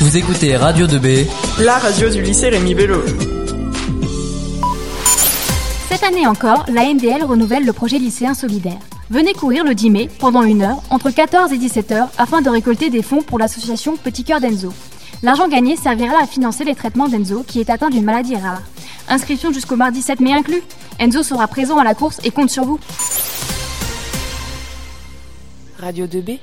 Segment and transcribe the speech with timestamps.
[0.00, 1.26] Vous écoutez Radio 2B,
[1.58, 3.02] la radio du lycée Rémi Bello.
[5.90, 8.78] Cette année encore, la NDL renouvelle le projet lycéen solidaire.
[9.10, 12.48] Venez courir le 10 mai, pendant une heure, entre 14 et 17 heures, afin de
[12.48, 14.72] récolter des fonds pour l'association Petit Cœur d'Enzo.
[15.22, 18.62] L'argent gagné servira à financer les traitements d'Enzo, qui est atteint d'une maladie rare.
[19.06, 20.62] Inscription jusqu'au mardi 7 mai inclus.
[20.98, 22.80] Enzo sera présent à la course et compte sur vous.
[25.78, 26.38] Radio 2B